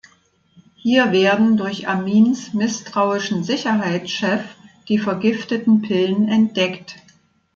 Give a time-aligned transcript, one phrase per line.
[0.77, 4.43] Hier werden durch Amins misstrauischen Sicherheitschef
[4.89, 6.95] die vergifteten Pillen entdeckt.